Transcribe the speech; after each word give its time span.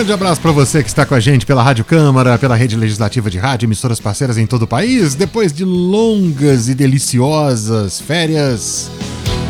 Grande 0.00 0.14
abraço 0.14 0.40
para 0.40 0.50
você 0.50 0.82
que 0.82 0.88
está 0.88 1.04
com 1.04 1.14
a 1.14 1.20
gente 1.20 1.44
pela 1.44 1.62
Rádio 1.62 1.84
Câmara, 1.84 2.38
pela 2.38 2.56
rede 2.56 2.74
legislativa 2.74 3.28
de 3.28 3.36
rádio, 3.38 3.66
emissoras 3.66 4.00
parceiras 4.00 4.38
em 4.38 4.46
todo 4.46 4.62
o 4.62 4.66
país. 4.66 5.14
Depois 5.14 5.52
de 5.52 5.62
longas 5.62 6.70
e 6.70 6.74
deliciosas 6.74 8.00
férias, 8.00 8.90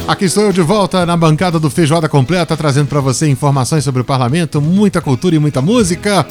Aqui 0.08 0.24
estou 0.24 0.42
eu 0.42 0.52
de 0.52 0.60
volta 0.60 1.06
na 1.06 1.16
bancada 1.16 1.60
do 1.60 1.70
Feijoada 1.70 2.08
Completa, 2.08 2.56
trazendo 2.56 2.88
para 2.88 3.00
você 3.00 3.28
informações 3.28 3.84
sobre 3.84 4.00
o 4.00 4.04
parlamento, 4.04 4.60
muita 4.60 5.00
cultura 5.00 5.36
e 5.36 5.38
muita 5.38 5.62
música. 5.62 6.26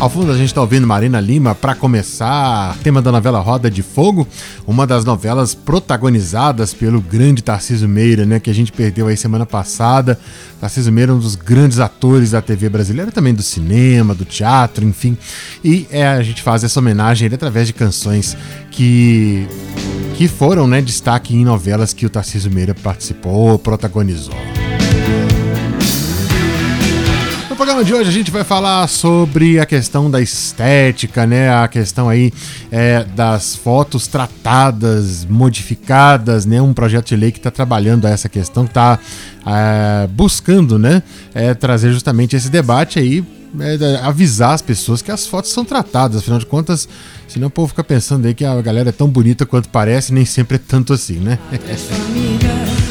Ao 0.00 0.08
fundo 0.08 0.30
a 0.30 0.36
gente 0.36 0.46
está 0.46 0.60
ouvindo 0.60 0.86
Marina 0.86 1.20
Lima 1.20 1.56
para 1.56 1.74
começar, 1.74 2.76
tema 2.84 3.02
da 3.02 3.10
novela 3.10 3.40
Roda 3.40 3.68
de 3.68 3.82
Fogo, 3.82 4.28
uma 4.64 4.86
das 4.86 5.04
novelas 5.04 5.56
protagonizadas 5.56 6.72
pelo 6.72 7.00
grande 7.00 7.42
Tarcísio 7.42 7.88
Meira, 7.88 8.24
né, 8.24 8.38
que 8.38 8.48
a 8.48 8.54
gente 8.54 8.70
perdeu 8.70 9.08
aí 9.08 9.16
semana 9.16 9.44
passada. 9.44 10.16
Tarcísio 10.60 10.92
Meira 10.92 11.10
é 11.10 11.14
um 11.16 11.18
dos 11.18 11.34
grandes 11.34 11.80
atores 11.80 12.30
da 12.30 12.40
TV 12.40 12.68
brasileira, 12.68 13.10
também 13.10 13.34
do 13.34 13.42
cinema, 13.42 14.14
do 14.14 14.24
teatro, 14.24 14.84
enfim. 14.84 15.18
E 15.64 15.88
é, 15.90 16.06
a 16.06 16.22
gente 16.22 16.42
faz 16.42 16.62
essa 16.62 16.78
homenagem 16.78 17.28
através 17.34 17.66
de 17.66 17.72
canções 17.72 18.36
que 18.70 19.48
que 20.14 20.28
foram 20.28 20.66
né, 20.68 20.80
destaque 20.80 21.34
em 21.34 21.44
novelas 21.44 21.92
que 21.92 22.06
o 22.06 22.10
Tarcísio 22.10 22.52
Meira 22.52 22.74
participou, 22.74 23.58
protagonizou. 23.58 24.34
Programa 27.58 27.82
de 27.82 27.92
hoje 27.92 28.08
a 28.08 28.12
gente 28.12 28.30
vai 28.30 28.44
falar 28.44 28.86
sobre 28.86 29.58
a 29.58 29.66
questão 29.66 30.08
da 30.08 30.20
estética, 30.20 31.26
né? 31.26 31.52
A 31.52 31.66
questão 31.66 32.08
aí 32.08 32.32
é, 32.70 33.02
das 33.02 33.56
fotos 33.56 34.06
tratadas, 34.06 35.24
modificadas, 35.24 36.46
né? 36.46 36.62
Um 36.62 36.72
projeto 36.72 37.08
de 37.08 37.16
lei 37.16 37.32
que 37.32 37.38
está 37.38 37.50
trabalhando 37.50 38.06
essa 38.06 38.28
questão, 38.28 38.62
que 38.62 38.70
está 38.70 38.96
é, 39.44 40.06
buscando, 40.06 40.78
né? 40.78 41.02
É, 41.34 41.52
trazer 41.52 41.90
justamente 41.90 42.36
esse 42.36 42.48
debate 42.48 43.00
aí 43.00 43.26
é, 43.58 44.06
avisar 44.06 44.52
as 44.52 44.62
pessoas 44.62 45.02
que 45.02 45.10
as 45.10 45.26
fotos 45.26 45.50
são 45.50 45.64
tratadas, 45.64 46.18
afinal 46.18 46.38
de 46.38 46.46
contas, 46.46 46.88
senão 47.26 47.48
o 47.48 47.50
povo 47.50 47.70
fica 47.70 47.82
pensando 47.82 48.24
aí 48.26 48.34
que 48.34 48.44
a 48.44 48.62
galera 48.62 48.90
é 48.90 48.92
tão 48.92 49.08
bonita 49.08 49.44
quanto 49.44 49.68
parece, 49.68 50.14
nem 50.14 50.24
sempre 50.24 50.58
é 50.58 50.60
tanto 50.60 50.92
assim, 50.92 51.16
né? 51.16 51.36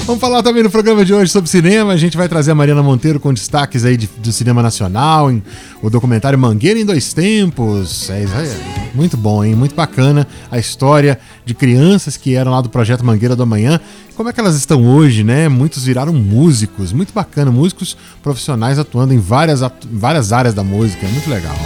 Vamos 0.07 0.21
falar 0.21 0.41
também 0.41 0.63
no 0.63 0.69
programa 0.69 1.03
de 1.03 1.13
hoje 1.13 1.29
sobre 1.29 1.49
cinema. 1.49 1.91
A 1.91 1.97
gente 1.97 2.15
vai 2.15 2.29
trazer 2.29 2.51
a 2.51 2.55
Mariana 2.55 2.81
Monteiro 2.81 3.19
com 3.19 3.33
destaques 3.33 3.83
aí 3.83 3.97
de, 3.97 4.07
do 4.19 4.31
cinema 4.31 4.63
nacional, 4.63 5.29
em, 5.29 5.43
o 5.81 5.89
documentário 5.89 6.39
Mangueira 6.39 6.79
em 6.79 6.85
Dois 6.85 7.11
Tempos. 7.11 8.09
É, 8.09 8.23
é, 8.23 8.89
muito 8.95 9.17
bom, 9.17 9.43
hein? 9.43 9.53
Muito 9.53 9.75
bacana 9.75 10.25
a 10.49 10.57
história 10.57 11.19
de 11.43 11.53
crianças 11.53 12.15
que 12.15 12.35
eram 12.35 12.53
lá 12.53 12.61
do 12.61 12.69
projeto 12.69 13.03
Mangueira 13.03 13.35
do 13.35 13.43
Amanhã. 13.43 13.81
Como 14.15 14.29
é 14.29 14.31
que 14.31 14.39
elas 14.39 14.55
estão 14.55 14.87
hoje, 14.87 15.25
né? 15.25 15.49
Muitos 15.49 15.83
viraram 15.83 16.13
músicos, 16.13 16.93
muito 16.93 17.13
bacana, 17.13 17.51
músicos 17.51 17.97
profissionais 18.23 18.79
atuando 18.79 19.13
em 19.13 19.19
várias, 19.19 19.59
várias 19.91 20.31
áreas 20.31 20.53
da 20.53 20.63
música, 20.63 21.05
é 21.05 21.09
muito 21.09 21.29
legal. 21.29 21.57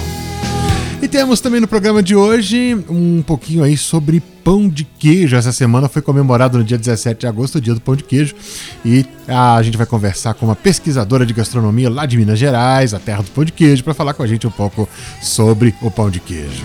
E 1.01 1.07
temos 1.07 1.41
também 1.41 1.59
no 1.59 1.67
programa 1.67 2.03
de 2.03 2.15
hoje 2.15 2.75
um 2.87 3.23
pouquinho 3.23 3.63
aí 3.63 3.75
sobre 3.75 4.21
pão 4.43 4.69
de 4.69 4.83
queijo. 4.83 5.35
Essa 5.35 5.51
semana 5.51 5.89
foi 5.89 5.99
comemorado 5.99 6.59
no 6.59 6.63
dia 6.63 6.77
17 6.77 7.21
de 7.21 7.27
agosto, 7.27 7.55
o 7.57 7.61
dia 7.61 7.73
do 7.73 7.81
pão 7.81 7.95
de 7.95 8.03
queijo. 8.03 8.35
E 8.85 9.03
a 9.27 9.59
gente 9.63 9.77
vai 9.77 9.87
conversar 9.87 10.35
com 10.35 10.45
uma 10.45 10.55
pesquisadora 10.55 11.25
de 11.25 11.33
gastronomia 11.33 11.89
lá 11.89 12.05
de 12.05 12.17
Minas 12.17 12.37
Gerais, 12.37 12.93
a 12.93 12.99
terra 12.99 13.23
do 13.23 13.31
pão 13.31 13.43
de 13.43 13.51
queijo, 13.51 13.83
para 13.83 13.95
falar 13.95 14.13
com 14.13 14.21
a 14.21 14.27
gente 14.27 14.45
um 14.45 14.51
pouco 14.51 14.87
sobre 15.19 15.73
o 15.81 15.89
pão 15.89 16.11
de 16.11 16.19
queijo. 16.19 16.63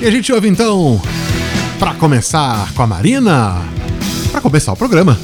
E 0.00 0.06
a 0.06 0.10
gente 0.10 0.32
ouve 0.32 0.48
então, 0.48 0.98
para 1.78 1.92
começar 1.92 2.72
com 2.72 2.82
a 2.82 2.86
Marina, 2.86 3.62
para 4.32 4.40
começar 4.40 4.72
o 4.72 4.76
programa. 4.76 5.18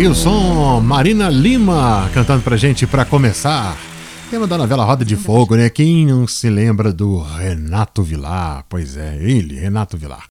Aí 0.00 0.08
o 0.08 0.14
som 0.14 0.80
Marina 0.80 1.28
Lima 1.28 2.08
cantando 2.14 2.42
pra 2.42 2.56
gente 2.56 2.86
pra 2.86 3.04
começar. 3.04 3.76
Tema 4.30 4.46
da 4.46 4.56
novela 4.56 4.82
Roda 4.82 5.04
de 5.04 5.14
Fogo, 5.14 5.56
né? 5.56 5.68
Quem 5.68 6.06
não 6.06 6.26
se 6.26 6.48
lembra 6.48 6.90
do 6.90 7.18
Renato 7.18 8.02
Vilar? 8.02 8.64
Pois 8.66 8.96
é, 8.96 9.18
ele, 9.20 9.60
Renato 9.60 9.98
Vilar. 9.98 10.29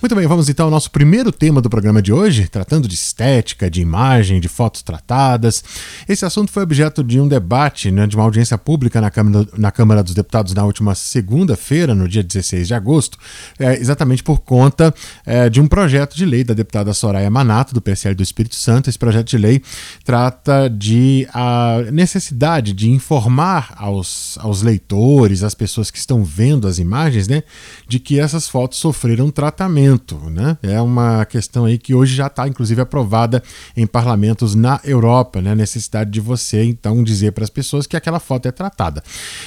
Muito 0.00 0.14
bem, 0.14 0.28
vamos 0.28 0.48
então 0.48 0.66
ao 0.66 0.70
nosso 0.70 0.92
primeiro 0.92 1.32
tema 1.32 1.60
do 1.60 1.68
programa 1.68 2.00
de 2.00 2.12
hoje, 2.12 2.46
tratando 2.46 2.86
de 2.86 2.94
estética, 2.94 3.68
de 3.68 3.80
imagem, 3.80 4.38
de 4.38 4.46
fotos 4.46 4.80
tratadas. 4.80 5.64
Esse 6.08 6.24
assunto 6.24 6.52
foi 6.52 6.62
objeto 6.62 7.02
de 7.02 7.18
um 7.18 7.26
debate, 7.26 7.90
né, 7.90 8.06
de 8.06 8.14
uma 8.14 8.24
audiência 8.24 8.56
pública 8.56 9.00
na 9.00 9.10
Câmara, 9.10 9.48
na 9.58 9.72
Câmara 9.72 10.00
dos 10.00 10.14
Deputados 10.14 10.54
na 10.54 10.64
última 10.64 10.94
segunda-feira, 10.94 11.96
no 11.96 12.06
dia 12.06 12.22
16 12.22 12.68
de 12.68 12.74
agosto, 12.74 13.18
é, 13.58 13.74
exatamente 13.74 14.22
por 14.22 14.38
conta 14.38 14.94
é, 15.26 15.50
de 15.50 15.60
um 15.60 15.66
projeto 15.66 16.14
de 16.14 16.24
lei 16.24 16.44
da 16.44 16.54
deputada 16.54 16.94
Soraya 16.94 17.28
Manato, 17.28 17.74
do 17.74 17.80
PSL 17.80 18.14
do 18.14 18.22
Espírito 18.22 18.54
Santo. 18.54 18.88
Esse 18.88 18.98
projeto 18.98 19.26
de 19.26 19.36
lei 19.36 19.60
trata 20.04 20.68
de 20.70 21.26
a 21.34 21.78
necessidade 21.92 22.72
de 22.72 22.88
informar 22.88 23.74
aos, 23.76 24.38
aos 24.38 24.62
leitores, 24.62 25.42
às 25.42 25.56
pessoas 25.56 25.90
que 25.90 25.98
estão 25.98 26.22
vendo 26.22 26.68
as 26.68 26.78
imagens, 26.78 27.26
né, 27.26 27.42
de 27.88 27.98
que 27.98 28.20
essas 28.20 28.48
fotos 28.48 28.78
sofreram 28.78 29.28
tratamento 29.28 29.87
né? 30.30 30.58
É 30.62 30.80
uma 30.80 31.24
questão 31.24 31.64
aí 31.64 31.78
que 31.78 31.94
hoje 31.94 32.14
já 32.14 32.26
está, 32.26 32.46
inclusive, 32.46 32.80
aprovada 32.80 33.42
em 33.76 33.86
parlamentos 33.86 34.54
na 34.54 34.80
Europa, 34.84 35.40
né? 35.40 35.52
A 35.52 35.54
necessidade 35.54 36.10
de 36.10 36.20
você, 36.20 36.64
então, 36.64 37.02
dizer 37.02 37.32
para 37.32 37.44
as 37.44 37.50
pessoas 37.50 37.86
que 37.86 37.96
aquela 37.96 38.20
foto 38.20 38.46
é 38.46 38.52
tratada. 38.52 39.02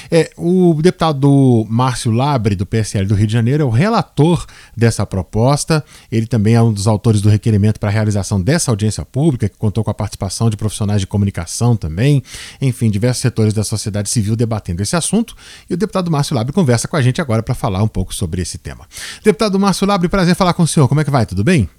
É, 0.10 0.32
o 0.38 0.80
deputado 0.82 1.66
Márcio 1.70 2.12
Labre, 2.12 2.56
do 2.56 2.66
PSL 2.66 3.06
do 3.06 3.16
Rio 3.16 3.28
de 3.28 3.34
Janeiro, 3.34 3.64
é 3.64 3.66
o 3.66 3.70
relator 3.70 4.46
dessa 4.76 5.06
proposta. 5.06 5.84
Ele 6.12 6.26
também 6.26 6.56
é 6.56 6.62
um 6.62 6.74
dos 6.74 6.88
autores 6.88 7.22
do 7.22 7.30
requerimento 7.30 7.80
para 7.80 7.90
a 7.90 7.92
realização 7.92 8.42
dessa 8.42 8.72
audiência 8.72 9.06
pública, 9.06 9.50
que 9.50 9.58
contou 9.58 9.84
com 9.84 9.92
a 9.92 9.94
participação 9.94 10.50
de 10.50 10.58
profissionais 10.58 11.02
de 11.02 11.08
comunicação 11.08 11.76
também, 11.76 12.24
enfim, 12.62 12.90
diversos 12.90 13.22
setores 13.22 13.54
da 13.54 13.64
sociedade 13.64 14.10
civil 14.10 14.36
debatendo 14.36 14.82
esse 14.82 14.96
assunto. 14.96 15.36
E 15.70 15.74
o 15.74 15.78
deputado 15.78 16.10
Márcio 16.10 16.36
Labre 16.36 16.54
conversa 16.54 16.88
com 16.88 16.96
a 16.96 17.02
gente 17.02 17.22
agora 17.22 17.44
para 17.44 17.56
falar 17.56 17.84
um 17.84 17.88
pouco 17.88 18.14
sobre 18.14 18.42
esse 18.42 18.58
tema. 18.58 18.86
Deputado 19.24 19.60
Márcio 19.60 19.88
Labre, 19.88 20.08
prazer 20.10 20.31
prazer 20.31 20.36
falar 20.36 20.54
com 20.54 20.63
o 20.63 20.68
senhor. 20.68 20.88
Como 20.88 21.01
é 21.01 21.04
que 21.04 21.12
vai? 21.12 21.25
Tudo 21.25 21.44
bem? 21.44 21.69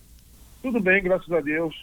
Tudo 0.63 0.81
bem, 0.81 1.03
graças 1.03 1.31
a 1.33 1.41
Deus. 1.41 1.75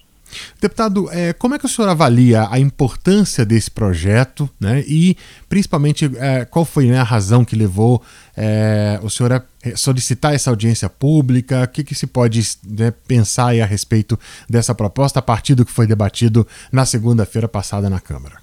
Deputado, 0.62 1.10
é, 1.12 1.34
como 1.34 1.56
é 1.56 1.60
que 1.60 1.66
o 1.66 1.70
senhor 1.70 1.90
avalia 1.90 2.48
a 2.52 2.60
importância 2.60 3.44
desse 3.44 3.72
projeto, 3.72 4.48
né? 4.62 4.84
E 4.88 5.16
principalmente 5.50 6.06
é, 6.18 6.46
qual 6.46 6.64
foi 6.64 6.86
né, 6.86 7.00
a 7.00 7.04
razão 7.04 7.44
que 7.44 7.56
levou 7.56 8.02
é, 8.38 9.00
o 9.02 9.10
senhor 9.10 9.34
a 9.34 9.44
solicitar 9.76 10.36
essa 10.36 10.52
audiência 10.52 10.88
pública? 10.88 11.64
O 11.64 11.68
que, 11.68 11.84
que 11.84 11.96
se 11.96 12.06
pode 12.06 12.42
né, 12.64 12.94
pensar 13.08 13.60
a 13.60 13.66
respeito 13.66 14.20
dessa 14.48 14.76
proposta 14.76 15.18
a 15.18 15.22
partir 15.22 15.56
do 15.56 15.66
que 15.66 15.72
foi 15.72 15.88
debatido 15.88 16.46
na 16.72 16.86
segunda-feira 16.86 17.48
passada 17.48 17.90
na 17.90 18.00
Câmara? 18.00 18.36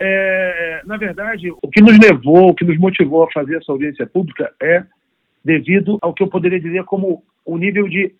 É, 0.00 0.82
na 0.84 0.96
verdade, 0.96 1.48
o 1.62 1.68
que 1.68 1.80
nos 1.80 1.96
levou, 1.96 2.50
o 2.50 2.54
que 2.54 2.64
nos 2.64 2.76
motivou 2.76 3.22
a 3.22 3.30
fazer 3.30 3.58
essa 3.58 3.70
audiência 3.70 4.04
pública 4.04 4.50
é 4.60 4.82
devido 5.44 5.96
ao 6.02 6.12
que 6.12 6.24
eu 6.24 6.28
poderia 6.28 6.58
dizer 6.58 6.82
como 6.84 7.22
o 7.44 7.58
nível 7.58 7.88
de, 7.88 8.14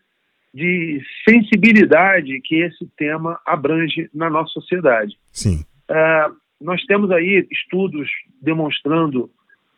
de 0.53 1.01
sensibilidade 1.29 2.41
que 2.43 2.57
esse 2.57 2.87
tema 2.97 3.41
abrange 3.47 4.09
na 4.15 4.29
nossa 4.29 4.53
sociedade. 4.53 5.17
Sim. 5.33 5.65
Uh, 5.91 6.35
nós 6.61 6.83
temos 6.85 7.11
aí 7.11 7.47
estudos 7.51 8.09
demonstrando 8.41 9.31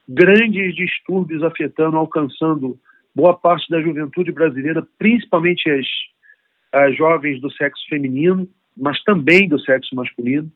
grandes 0.09 0.75
distúrbios 0.75 1.43
afetando, 1.43 1.97
alcançando 1.97 2.79
boa 3.15 3.35
parte 3.35 3.69
da 3.71 3.81
juventude 3.81 4.31
brasileira, 4.31 4.87
principalmente 4.99 5.69
as, 5.71 5.87
as 6.73 6.97
jovens 6.97 7.41
do 7.41 7.51
sexo 7.51 7.83
feminino, 7.89 8.49
mas 8.77 9.03
também 9.03 9.49
do 9.49 9.59
sexo 9.59 9.97
masculino, 9.97 10.53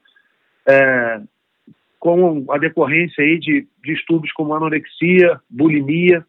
é, 0.68 1.20
com 1.98 2.44
a 2.50 2.58
decorrência 2.58 3.24
aí 3.24 3.38
de 3.38 3.66
distúrbios 3.82 4.32
como 4.32 4.54
anorexia, 4.54 5.40
bulimia, 5.48 6.24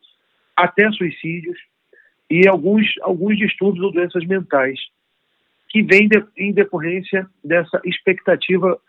até 0.56 0.90
suicídios 0.92 1.58
e 2.32 2.48
alguns, 2.48 2.88
alguns 3.02 3.38
distúrbios 3.38 3.84
ou 3.84 3.92
doenças 3.92 4.26
mentais, 4.26 4.80
que 5.68 5.84
vêm 5.84 6.08
de, 6.08 6.24
em 6.38 6.54
decorrência 6.54 7.28
dessa 7.44 7.82
expectativa 7.84 8.80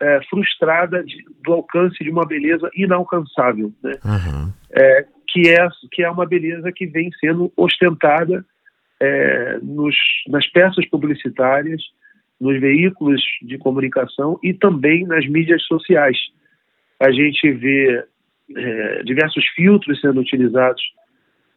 é, 0.00 0.20
frustrada 0.28 1.04
de, 1.04 1.24
do 1.44 1.52
alcance 1.52 2.02
de 2.02 2.10
uma 2.10 2.26
beleza 2.26 2.68
inalcançável, 2.74 3.72
né? 3.82 3.92
Uhum. 4.04 4.52
É, 4.72 5.06
que, 5.28 5.48
é, 5.48 5.68
que 5.92 6.02
é 6.02 6.10
uma 6.10 6.26
beleza 6.26 6.72
que 6.72 6.86
vem 6.86 7.10
sendo 7.20 7.52
ostentada 7.56 8.44
é, 9.00 9.58
nos, 9.62 9.94
nas 10.26 10.46
peças 10.48 10.84
publicitárias, 10.88 11.80
nos 12.40 12.58
veículos 12.60 13.22
de 13.42 13.56
comunicação 13.56 14.36
e 14.42 14.52
também 14.52 15.06
nas 15.06 15.28
mídias 15.28 15.62
sociais. 15.64 16.18
A 16.98 17.12
gente 17.12 17.52
vê 17.52 18.04
é, 18.56 19.02
diversos 19.04 19.46
filtros 19.54 20.00
sendo 20.00 20.20
utilizados 20.20 20.82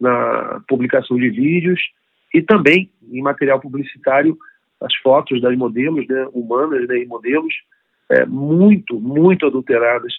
na 0.00 0.60
publicação 0.68 1.16
de 1.16 1.30
vídeos 1.30 1.80
e 2.32 2.42
também 2.42 2.90
em 3.10 3.22
material 3.22 3.60
publicitário 3.60 4.36
as 4.80 4.94
fotos 4.96 5.40
das 5.40 5.56
modelos, 5.56 6.06
né, 6.08 6.28
humanas 6.32 6.86
né, 6.88 6.98
e 6.98 7.06
modelos, 7.06 7.54
é, 8.10 8.26
muito, 8.26 9.00
muito 9.00 9.46
adulteradas 9.46 10.12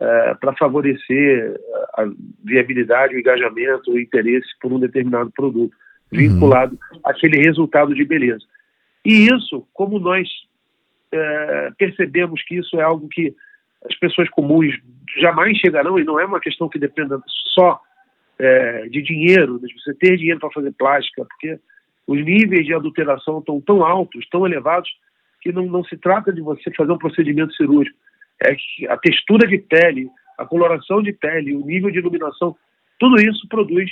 é, 0.00 0.34
para 0.34 0.54
favorecer 0.56 1.54
a 1.94 2.04
viabilidade, 2.44 3.14
o 3.14 3.18
engajamento, 3.18 3.92
o 3.92 4.00
interesse 4.00 4.48
por 4.60 4.72
um 4.72 4.78
determinado 4.78 5.30
produto, 5.32 5.74
uhum. 6.12 6.18
vinculado 6.18 6.78
uhum. 6.92 7.00
àquele 7.04 7.38
resultado 7.38 7.94
de 7.94 8.04
beleza. 8.04 8.44
E 9.04 9.26
isso, 9.26 9.66
como 9.72 9.98
nós 9.98 10.28
é, 11.12 11.72
percebemos 11.78 12.42
que 12.42 12.56
isso 12.56 12.78
é 12.80 12.82
algo 12.82 13.08
que 13.08 13.34
as 13.84 13.96
pessoas 13.98 14.28
comuns 14.30 14.74
jamais 15.18 15.56
chegarão, 15.58 15.98
e 15.98 16.04
não 16.04 16.18
é 16.18 16.24
uma 16.24 16.40
questão 16.40 16.68
que 16.68 16.78
dependa 16.78 17.20
só 17.54 17.80
é, 18.38 18.88
de 18.88 19.02
dinheiro, 19.02 19.58
de 19.60 19.72
você 19.74 19.94
ter 19.94 20.16
dinheiro 20.16 20.40
para 20.40 20.50
fazer 20.50 20.72
plástica, 20.72 21.24
porque 21.24 21.58
os 22.06 22.24
níveis 22.24 22.66
de 22.66 22.74
adulteração 22.74 23.38
estão 23.38 23.60
tão 23.60 23.84
altos, 23.84 24.26
tão 24.30 24.46
elevados, 24.46 24.90
que 25.40 25.52
não, 25.52 25.66
não 25.66 25.84
se 25.84 25.96
trata 25.96 26.32
de 26.32 26.40
você 26.40 26.70
fazer 26.76 26.92
um 26.92 26.98
procedimento 26.98 27.54
cirúrgico. 27.54 27.96
É 28.42 28.54
que 28.54 28.86
a 28.88 28.96
textura 28.96 29.46
de 29.46 29.58
pele, 29.58 30.08
a 30.38 30.44
coloração 30.44 31.02
de 31.02 31.12
pele, 31.12 31.54
o 31.54 31.64
nível 31.64 31.90
de 31.90 31.98
iluminação, 31.98 32.56
tudo 32.98 33.16
isso 33.20 33.46
produz 33.48 33.90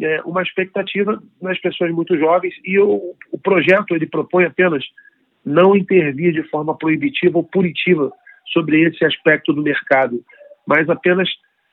é, 0.00 0.20
uma 0.22 0.42
expectativa 0.42 1.20
nas 1.40 1.58
pessoas 1.60 1.90
muito 1.92 2.16
jovens 2.16 2.54
e 2.64 2.78
o, 2.78 3.14
o 3.32 3.38
projeto 3.38 3.94
ele 3.94 4.06
propõe 4.06 4.44
apenas 4.44 4.84
não 5.44 5.76
intervir 5.76 6.32
de 6.32 6.42
forma 6.44 6.76
proibitiva 6.76 7.38
ou 7.38 7.44
punitiva 7.44 8.12
sobre 8.52 8.82
esse 8.82 9.04
aspecto 9.04 9.52
do 9.52 9.62
mercado, 9.62 10.22
mas 10.66 10.88
apenas 10.88 11.28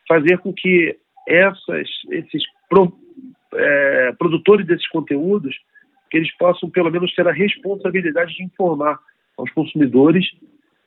fazer 0.07 0.37
com 0.39 0.53
que 0.53 0.97
essas, 1.27 1.87
esses 2.11 2.43
pro, 2.69 2.93
é, 3.53 4.13
produtores 4.17 4.65
desses 4.65 4.87
conteúdos 4.89 5.55
que 6.09 6.17
eles 6.17 6.35
possam 6.37 6.69
pelo 6.69 6.91
menos 6.91 7.13
ter 7.13 7.27
a 7.27 7.31
responsabilidade 7.31 8.35
de 8.35 8.43
informar 8.43 8.99
aos 9.37 9.51
consumidores 9.51 10.25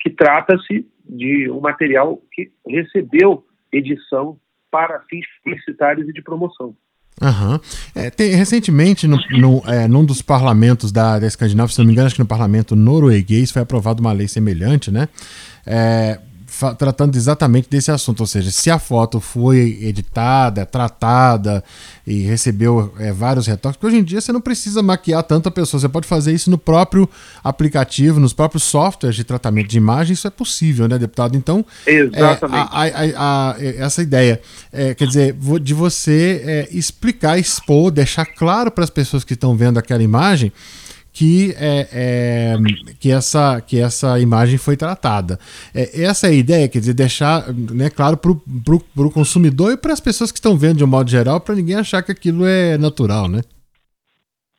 que 0.00 0.10
trata-se 0.10 0.86
de 1.04 1.50
um 1.50 1.60
material 1.60 2.20
que 2.32 2.50
recebeu 2.66 3.44
edição 3.72 4.38
para 4.70 5.00
fins 5.10 5.26
publicitários 5.42 6.08
e 6.08 6.12
de 6.12 6.22
promoção. 6.22 6.74
Uhum. 7.20 7.58
É, 7.96 8.10
tem, 8.10 8.30
recentemente, 8.34 9.08
no, 9.08 9.18
no, 9.30 9.62
é, 9.66 9.88
num 9.88 10.04
dos 10.04 10.22
parlamentos 10.22 10.92
da, 10.92 11.18
da 11.18 11.26
Escandinávia, 11.26 11.72
se 11.72 11.78
não 11.78 11.86
me 11.86 11.92
engano, 11.92 12.06
acho 12.06 12.14
que 12.14 12.22
no 12.22 12.28
parlamento 12.28 12.76
norueguês 12.76 13.50
foi 13.50 13.62
aprovada 13.62 14.00
uma 14.00 14.12
lei 14.12 14.28
semelhante, 14.28 14.90
né? 14.90 15.08
É, 15.66 16.20
tratando 16.76 17.14
exatamente 17.14 17.68
desse 17.70 17.90
assunto, 17.90 18.20
ou 18.20 18.26
seja, 18.26 18.50
se 18.50 18.70
a 18.70 18.78
foto 18.78 19.20
foi 19.20 19.78
editada, 19.82 20.66
tratada 20.66 21.62
e 22.06 22.22
recebeu 22.22 22.92
é, 22.98 23.12
vários 23.12 23.46
retoques, 23.46 23.76
porque 23.76 23.86
hoje 23.86 23.98
em 23.98 24.04
dia 24.04 24.20
você 24.20 24.32
não 24.32 24.40
precisa 24.40 24.82
maquiar 24.82 25.22
tanta 25.22 25.50
pessoa, 25.50 25.80
você 25.80 25.88
pode 25.88 26.06
fazer 26.06 26.32
isso 26.32 26.50
no 26.50 26.58
próprio 26.58 27.08
aplicativo, 27.44 28.18
nos 28.18 28.32
próprios 28.32 28.64
softwares 28.64 29.14
de 29.14 29.24
tratamento 29.24 29.68
de 29.68 29.76
imagem, 29.76 30.14
isso 30.14 30.26
é 30.26 30.30
possível, 30.30 30.88
né, 30.88 30.98
deputado? 30.98 31.36
Então, 31.36 31.64
exatamente. 31.86 32.70
É, 32.74 33.14
a, 33.14 33.18
a, 33.18 33.50
a, 33.50 33.56
essa 33.60 34.02
ideia, 34.02 34.40
é, 34.72 34.94
quer 34.94 35.06
dizer, 35.06 35.36
de 35.62 35.74
você 35.74 36.42
é, 36.44 36.68
explicar, 36.72 37.38
expor, 37.38 37.90
deixar 37.90 38.26
claro 38.26 38.70
para 38.70 38.84
as 38.84 38.90
pessoas 38.90 39.24
que 39.24 39.34
estão 39.34 39.56
vendo 39.56 39.78
aquela 39.78 40.02
imagem 40.02 40.52
que, 41.18 41.52
é, 41.58 41.88
é, 41.92 42.56
que, 43.00 43.10
essa, 43.10 43.60
que 43.60 43.80
essa 43.80 44.20
imagem 44.20 44.56
foi 44.56 44.76
tratada. 44.76 45.36
É, 45.74 46.04
essa 46.04 46.28
é 46.28 46.30
a 46.30 46.32
ideia, 46.32 46.68
quer 46.68 46.78
dizer, 46.78 46.94
deixar 46.94 47.52
né, 47.52 47.90
claro 47.90 48.16
para 48.16 48.30
o 48.30 49.10
consumidor 49.10 49.72
e 49.72 49.76
para 49.76 49.92
as 49.92 49.98
pessoas 49.98 50.30
que 50.30 50.38
estão 50.38 50.56
vendo 50.56 50.76
de 50.76 50.84
um 50.84 50.86
modo 50.86 51.10
geral, 51.10 51.40
para 51.40 51.56
ninguém 51.56 51.74
achar 51.74 52.04
que 52.04 52.12
aquilo 52.12 52.46
é 52.46 52.78
natural, 52.78 53.28
né? 53.28 53.40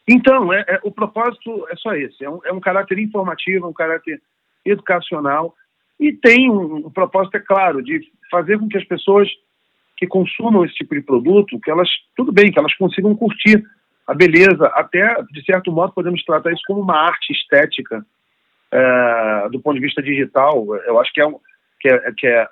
Então, 0.05 0.51
é, 0.51 0.65
é, 0.67 0.79
o 0.83 0.91
propósito 0.91 1.65
é 1.71 1.77
só 1.77 1.93
esse: 1.93 2.25
é 2.25 2.29
um, 2.29 2.41
é 2.43 2.51
um 2.51 2.59
caráter 2.59 2.99
informativo, 2.99 3.65
um 3.65 3.73
caráter 3.73 4.21
educacional 4.65 5.55
e 5.97 6.11
tem 6.11 6.51
um, 6.51 6.87
um 6.87 6.91
propósito, 6.91 7.37
é 7.37 7.39
claro, 7.39 7.81
de 7.81 8.01
fazer 8.29 8.59
com 8.59 8.67
que 8.67 8.77
as 8.77 8.85
pessoas 8.85 9.29
que 9.95 10.05
consumam 10.05 10.65
esse 10.65 10.73
tipo 10.73 10.93
de 10.93 11.01
produto, 11.01 11.57
que 11.61 11.71
elas, 11.71 11.87
tudo 12.17 12.33
bem, 12.33 12.51
que 12.51 12.59
elas 12.59 12.75
consigam 12.75 13.15
curtir 13.15 13.63
a 14.09 14.13
beleza, 14.15 14.65
até 14.73 15.21
de 15.31 15.43
certo 15.45 15.71
modo 15.71 15.93
podemos 15.93 16.23
tratar 16.23 16.51
isso 16.51 16.63
como 16.65 16.81
uma 16.81 16.97
arte 16.97 17.31
estética 17.31 18.03
é, 18.71 19.49
do 19.51 19.59
ponto 19.59 19.75
de 19.75 19.85
vista 19.85 20.01
digital. 20.01 20.65
Eu 20.85 20.99
acho 20.99 21.13
que 21.13 21.21
é, 21.21 21.27
um, 21.27 21.39
que 21.79 21.89
é, 21.89 22.11
que 22.17 22.27
é 22.27 22.47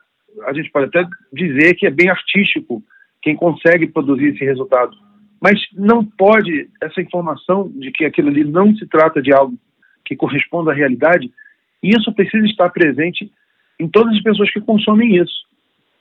a 0.45 0.53
gente 0.53 0.69
pode 0.69 0.85
até 0.85 1.09
dizer 1.33 1.73
que 1.73 1.87
é 1.87 1.89
bem 1.89 2.09
artístico 2.09 2.83
quem 3.21 3.35
consegue 3.35 3.87
produzir 3.87 4.35
esse 4.35 4.45
resultado. 4.45 4.95
Mas 5.41 5.59
não 5.73 6.05
pode 6.05 6.69
essa 6.81 7.01
informação 7.01 7.71
de 7.75 7.91
que 7.91 8.05
aquilo 8.05 8.29
ali 8.29 8.43
não 8.43 8.75
se 8.75 8.85
trata 8.87 9.19
de 9.19 9.33
algo 9.33 9.57
que 10.05 10.15
corresponda 10.15 10.71
à 10.71 10.75
realidade, 10.75 11.31
isso 11.81 12.13
precisa 12.13 12.45
estar 12.45 12.69
presente 12.69 13.31
em 13.79 13.87
todas 13.87 14.15
as 14.15 14.21
pessoas 14.21 14.51
que 14.51 14.61
consomem 14.61 15.15
isso. 15.15 15.45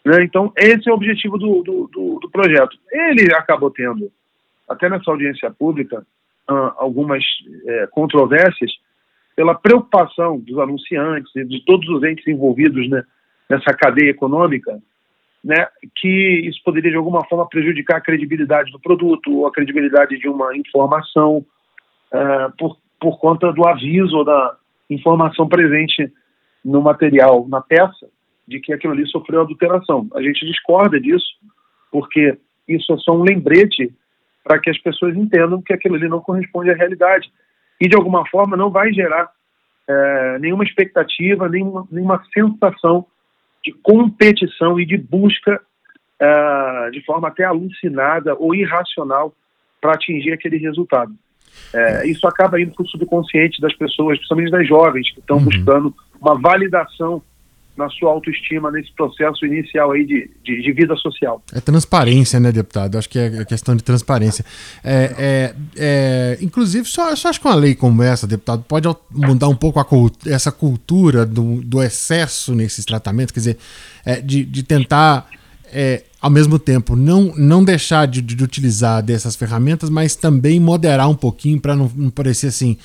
Né? 0.04 0.22
Então, 0.22 0.52
esse 0.56 0.88
é 0.88 0.92
o 0.92 0.96
objetivo 0.96 1.38
do, 1.38 1.62
do, 1.62 1.90
do, 1.92 2.18
do, 2.20 2.30
projeto. 2.30 2.76
Ele 2.92 3.34
acabou 3.34 3.70
tendo, 3.70 4.10
até 4.68 4.88
nessa 4.88 5.10
audiência 5.10 5.50
pública, 5.50 6.04
uh, 6.50 6.72
algumas 6.76 7.22
uh, 7.22 7.90
controvérsias 7.90 8.72
pela 9.34 9.54
preocupação 9.54 10.38
dos 10.38 10.58
anunciantes 10.58 11.30
e 11.36 11.44
de 11.44 11.64
todos 11.64 11.88
os 11.88 12.02
entes 12.02 12.26
envolvidos 12.26 12.88
né, 12.88 13.04
nessa 13.48 13.74
cadeia 13.74 14.10
econômica, 14.10 14.80
né, 15.44 15.68
que 15.94 16.40
isso 16.44 16.60
poderia 16.64 16.90
de 16.90 16.96
alguma 16.96 17.24
forma 17.26 17.48
prejudicar 17.48 17.98
a 17.98 18.00
credibilidade 18.00 18.72
do 18.72 18.80
produto 18.80 19.30
ou 19.32 19.46
a 19.46 19.52
credibilidade 19.52 20.18
de 20.18 20.28
uma 20.28 20.56
informação 20.56 21.44
uh, 22.12 22.56
por, 22.58 22.78
por 22.98 23.18
conta 23.18 23.52
do 23.52 23.66
aviso 23.68 24.16
ou 24.16 24.24
da 24.24 24.56
informação 24.88 25.46
presente 25.48 26.10
no 26.64 26.80
material, 26.80 27.46
na 27.48 27.60
peça, 27.60 28.08
de 28.48 28.60
que 28.60 28.72
aquilo 28.72 28.92
ali 28.92 29.06
sofreu 29.06 29.42
adulteração. 29.42 30.08
A 30.14 30.22
gente 30.22 30.46
discorda 30.46 31.00
disso, 31.00 31.26
porque 31.90 32.38
isso 32.66 32.92
é 32.92 32.98
só 32.98 33.12
um 33.16 33.22
lembrete 33.22 33.92
para 34.46 34.60
que 34.60 34.70
as 34.70 34.78
pessoas 34.78 35.16
entendam 35.16 35.60
que 35.60 35.72
aquilo 35.72 35.96
ali 35.96 36.08
não 36.08 36.20
corresponde 36.20 36.70
à 36.70 36.74
realidade. 36.74 37.28
E, 37.80 37.88
de 37.88 37.96
alguma 37.96 38.24
forma, 38.28 38.56
não 38.56 38.70
vai 38.70 38.92
gerar 38.92 39.28
é, 39.88 40.38
nenhuma 40.38 40.62
expectativa, 40.62 41.48
nenhuma, 41.48 41.86
nenhuma 41.90 42.22
sensação 42.32 43.04
de 43.64 43.72
competição 43.82 44.78
e 44.78 44.86
de 44.86 44.96
busca 44.96 45.60
é, 46.20 46.90
de 46.92 47.04
forma 47.04 47.26
até 47.26 47.42
alucinada 47.42 48.36
ou 48.36 48.54
irracional 48.54 49.34
para 49.80 49.94
atingir 49.94 50.32
aquele 50.32 50.58
resultado. 50.58 51.12
É, 51.74 52.06
isso 52.06 52.26
acaba 52.28 52.60
indo 52.60 52.72
para 52.72 52.84
o 52.84 52.88
subconsciente 52.88 53.60
das 53.60 53.74
pessoas, 53.74 54.16
principalmente 54.18 54.52
das 54.52 54.68
jovens, 54.68 55.12
que 55.12 55.18
estão 55.18 55.38
uhum. 55.38 55.44
buscando 55.44 55.94
uma 56.20 56.40
validação 56.40 57.20
na 57.76 57.88
sua 57.90 58.10
autoestima 58.10 58.70
nesse 58.70 58.90
processo 58.92 59.44
inicial 59.44 59.92
aí 59.92 60.04
de, 60.04 60.30
de, 60.42 60.62
de, 60.62 60.72
vida 60.72 60.96
social. 60.96 61.42
É 61.52 61.60
transparência, 61.60 62.40
né, 62.40 62.50
deputado? 62.50 62.96
Acho 62.96 63.08
que 63.08 63.18
é 63.18 63.44
questão 63.44 63.76
de 63.76 63.84
transparência. 63.84 64.44
É, 64.82 65.14
é, 65.18 65.54
é, 65.76 66.38
inclusive, 66.40 66.86
só, 66.86 67.14
só 67.14 67.28
acho 67.28 67.40
que 67.40 67.46
uma 67.46 67.54
lei 67.54 67.74
como 67.74 68.02
essa, 68.02 68.26
deputado, 68.26 68.64
pode 68.66 68.88
mudar 69.10 69.48
um 69.48 69.54
pouco 69.54 69.78
a, 69.78 69.86
essa 70.26 70.50
cultura 70.50 71.26
do, 71.26 71.62
do 71.62 71.82
excesso 71.82 72.54
nesses 72.54 72.84
tratamentos, 72.84 73.32
quer 73.32 73.40
dizer, 73.40 73.58
é, 74.04 74.20
de, 74.20 74.44
de 74.44 74.62
tentar, 74.62 75.28
é, 75.72 76.02
ao 76.20 76.30
mesmo 76.30 76.58
tempo, 76.58 76.96
não, 76.96 77.34
não 77.36 77.62
deixar 77.62 78.06
de, 78.06 78.22
de 78.22 78.42
utilizar 78.42 79.02
dessas 79.02 79.36
ferramentas, 79.36 79.90
mas 79.90 80.16
também 80.16 80.58
moderar 80.58 81.08
um 81.08 81.14
pouquinho 81.14 81.60
para 81.60 81.76
não, 81.76 81.90
não 81.94 82.10
parecer 82.10 82.46
assim 82.46 82.78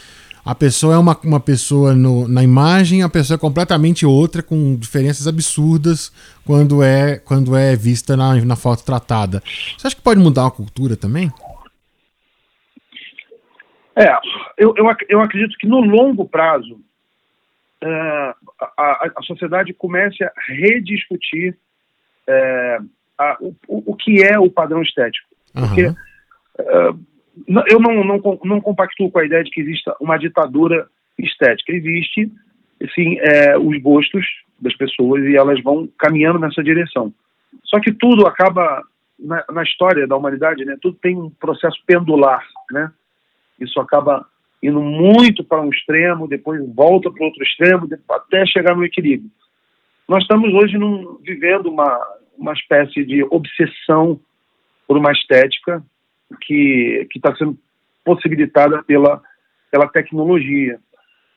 a 0.44 0.56
pessoa 0.56 0.96
é 0.96 0.98
uma, 0.98 1.18
uma 1.24 1.40
pessoa 1.40 1.94
no, 1.94 2.28
na 2.28 2.44
imagem, 2.44 3.04
a 3.04 3.10
pessoa 3.10 3.36
é 3.36 3.40
completamente 3.40 4.06
outra, 4.06 4.42
com 4.42 4.76
diferenças 4.76 5.28
absurdas 5.28 6.12
quando 6.46 6.84
é, 6.84 7.20
quando 7.20 7.56
é 7.56 7.76
vista 7.76 8.18
na, 8.18 8.36
na 8.44 8.56
foto 8.56 8.84
tratada. 8.84 9.42
Você 9.78 9.88
acha 9.88 9.96
que 9.96 10.02
pode 10.02 10.20
mudar 10.20 10.48
a 10.48 10.52
cultura 10.52 10.96
também? 10.98 11.32
É, 13.96 14.10
eu, 14.58 14.74
eu, 14.78 14.86
eu 15.10 15.22
acredito 15.22 15.58
que 15.58 15.68
no 15.68 15.82
longo 15.82 16.28
prazo 16.28 16.80
uh, 17.84 18.34
a, 18.78 19.12
a, 19.18 19.24
sociedade 19.24 19.74
comece 19.74 20.24
a 20.24 20.32
rediscutir 20.48 21.58
uh, 22.28 22.90
a, 23.18 23.38
o, 23.42 23.54
o 23.68 23.96
que 23.96 24.24
é 24.24 24.40
o 24.40 24.50
padrão 24.50 24.82
estético. 24.82 25.28
Uhum. 25.56 25.68
Porque 25.68 25.86
uh, 25.88 27.00
eu 27.68 27.80
não, 27.80 28.04
não, 28.04 28.40
não 28.44 28.62
compactuo 28.62 29.12
com 29.12 29.20
a 29.20 29.26
ideia 29.26 29.44
de 29.44 29.52
que 29.52 29.62
exista 29.62 29.96
uma 30.00 30.18
ditadura 30.18 30.88
estética. 31.18 31.72
Existe, 31.72 32.32
sim, 32.94 33.18
é, 33.20 33.58
os 33.58 33.82
gostos 33.82 34.26
das 34.60 34.76
pessoas 34.76 35.24
e 35.26 35.36
elas 35.36 35.62
vão 35.64 35.88
caminhando 35.98 36.40
nessa 36.40 36.64
direção. 36.64 37.14
Só 37.64 37.80
que 37.80 37.92
tudo 37.92 38.28
acaba, 38.28 38.84
na, 39.20 39.44
na 39.52 39.64
história 39.64 40.08
da 40.08 40.16
humanidade, 40.16 40.66
né, 40.66 40.78
tudo 40.82 40.98
tem 41.02 41.18
um 41.18 41.30
processo 41.30 41.78
pendular. 41.86 42.46
Né? 42.72 42.92
Isso 43.60 43.80
acaba 43.80 44.26
indo 44.62 44.82
muito 44.82 45.44
para 45.44 45.62
um 45.62 45.70
extremo, 45.70 46.28
depois 46.28 46.62
volta 46.74 47.10
para 47.10 47.26
outro 47.26 47.44
extremo, 47.44 47.88
até 48.10 48.46
chegar 48.46 48.76
no 48.76 48.86
equilíbrio. 48.86 49.32
Nós 50.08 50.22
estamos 50.24 50.54
hoje 50.54 50.78
num, 50.78 51.18
vivendo 51.24 51.68
uma, 51.68 52.00
uma 52.38 52.54
espécie 52.54 53.04
de 53.04 53.24
obsessão 53.24 54.20
por 54.88 54.98
uma 54.98 55.12
estética 55.12 55.84
que 56.40 57.08
está 57.16 57.36
sendo 57.36 57.58
possibilitada 58.06 58.84
pela, 58.84 59.22
pela 59.72 59.88
tecnologia. 59.88 60.80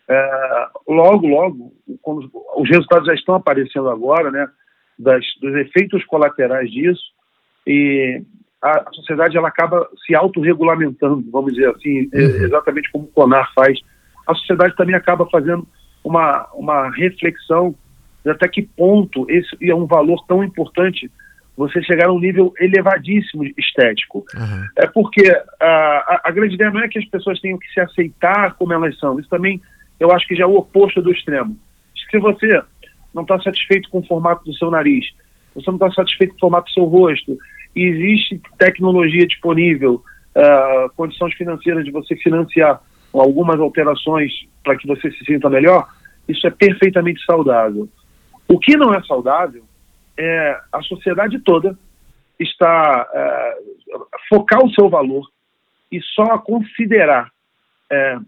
É, 0.08 0.66
logo, 0.88 1.26
logo, 1.26 1.72
quando 2.02 2.30
os 2.56 2.68
resultados 2.68 3.06
já 3.06 3.14
estão 3.14 3.34
aparecendo 3.34 3.88
agora, 3.88 4.30
né, 4.30 4.46
das, 4.98 5.24
dos 5.40 5.54
efeitos 5.56 6.04
colaterais 6.04 6.70
disso, 6.70 7.02
e 7.66 8.22
a, 8.62 8.88
a 8.88 8.92
sociedade 8.92 9.36
ela 9.36 9.48
acaba 9.48 9.88
se 10.06 10.14
autorregulamentando, 10.14 11.24
vamos 11.30 11.54
dizer 11.54 11.70
assim, 11.70 12.02
uhum. 12.12 12.44
exatamente 12.44 12.90
como 12.90 13.04
o 13.04 13.08
CONAR 13.08 13.50
faz. 13.54 13.78
A 14.26 14.34
sociedade 14.34 14.76
também 14.76 14.94
acaba 14.94 15.28
fazendo 15.30 15.66
uma, 16.02 16.48
uma 16.54 16.90
reflexão 16.90 17.74
de 18.24 18.30
até 18.30 18.48
que 18.48 18.62
ponto 18.62 19.26
esse 19.30 19.56
é 19.62 19.74
um 19.74 19.86
valor 19.86 20.24
tão 20.26 20.42
importante 20.42 21.10
você 21.56 21.82
chegar 21.82 22.08
a 22.08 22.12
um 22.12 22.18
nível 22.18 22.52
elevadíssimo 22.58 23.44
estético. 23.56 24.24
Uhum. 24.34 24.66
É 24.76 24.86
porque 24.86 25.22
a, 25.60 26.20
a, 26.24 26.30
grande 26.30 26.56
ideia 26.56 26.70
não 26.70 26.80
é 26.80 26.88
que 26.88 26.98
as 26.98 27.04
pessoas 27.04 27.40
tenham 27.40 27.58
que 27.58 27.72
se 27.72 27.80
aceitar 27.80 28.54
como 28.54 28.72
elas 28.72 28.98
são. 28.98 29.18
Isso 29.20 29.28
também 29.28 29.60
eu 30.00 30.10
acho 30.10 30.26
que 30.26 30.34
já 30.34 30.44
é 30.44 30.46
o 30.46 30.56
oposto 30.56 31.00
do 31.00 31.12
extremo. 31.12 31.56
Se 32.10 32.18
você 32.18 32.62
não 33.14 33.22
está 33.22 33.40
satisfeito 33.40 33.88
com 33.88 34.00
o 34.00 34.06
formato 34.06 34.44
do 34.44 34.54
seu 34.54 34.70
nariz, 34.70 35.06
você 35.54 35.70
não 35.70 35.76
está 35.76 35.90
satisfeito 35.92 36.32
com 36.32 36.36
o 36.36 36.40
formato 36.40 36.66
do 36.66 36.74
seu 36.74 36.84
rosto, 36.84 37.38
e 37.74 37.82
existe 37.82 38.40
tecnologia 38.58 39.26
disponível, 39.26 40.02
uh, 40.34 40.90
condições 40.96 41.34
financeiras 41.34 41.84
de 41.84 41.90
você 41.90 42.16
financiar 42.16 42.80
algumas 43.12 43.60
alterações 43.60 44.32
para 44.62 44.76
que 44.76 44.86
você 44.86 45.10
se 45.12 45.24
sinta 45.24 45.48
melhor, 45.48 45.88
isso 46.28 46.46
é 46.46 46.50
perfeitamente 46.50 47.24
saudável. 47.24 47.88
O 48.48 48.58
que 48.58 48.76
não 48.76 48.94
é 48.94 49.02
saudável 49.02 49.64
é, 50.18 50.60
a 50.72 50.82
sociedade 50.82 51.38
toda 51.40 51.78
está 52.38 53.08
é, 53.12 53.56
focar 54.28 54.64
o 54.64 54.70
seu 54.70 54.88
valor 54.88 55.28
e 55.90 56.00
só 56.00 56.38
considerar 56.38 57.30
é, 57.90 58.18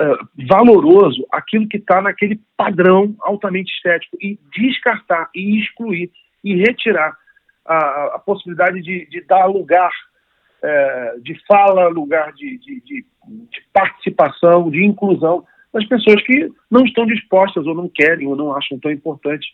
é, 0.00 0.14
valoroso 0.48 1.24
aquilo 1.30 1.68
que 1.68 1.76
está 1.76 2.00
naquele 2.00 2.40
padrão 2.56 3.14
altamente 3.20 3.72
estético 3.72 4.16
e 4.20 4.38
descartar 4.56 5.30
e 5.34 5.60
excluir 5.60 6.10
e 6.44 6.56
retirar 6.56 7.16
a, 7.64 8.16
a 8.16 8.18
possibilidade 8.18 8.80
de, 8.82 9.06
de, 9.06 9.20
dar 9.22 9.46
lugar 9.46 9.90
é, 10.62 11.16
de 11.20 11.40
fala, 11.46 11.88
lugar 11.88 12.32
de, 12.32 12.58
de, 12.58 12.80
de, 12.80 13.04
participação, 13.72 14.70
de 14.70 14.84
inclusão 14.84 15.44
das 15.72 15.84
pessoas 15.86 16.22
que 16.22 16.50
não 16.70 16.84
estão 16.84 17.06
dispostas 17.06 17.66
ou 17.66 17.74
não 17.74 17.88
querem 17.88 18.26
ou 18.26 18.36
não 18.36 18.54
acham 18.54 18.78
tão 18.78 18.90
importante 18.90 19.46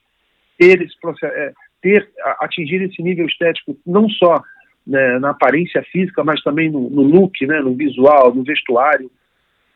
ter 0.58 0.82
esse 0.82 0.94
é, 1.24 1.52
ter 1.80 2.10
atingir 2.40 2.82
esse 2.82 3.02
nível 3.02 3.26
estético 3.26 3.78
não 3.86 4.08
só 4.08 4.42
né, 4.86 5.18
na 5.18 5.30
aparência 5.30 5.82
física, 5.92 6.24
mas 6.24 6.42
também 6.42 6.70
no, 6.70 6.90
no, 6.90 7.02
look, 7.02 7.46
né, 7.46 7.60
no 7.60 7.74
visual, 7.74 8.34
no 8.34 8.42
vestuário. 8.42 9.10